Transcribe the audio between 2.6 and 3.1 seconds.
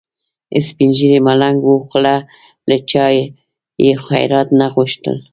له چا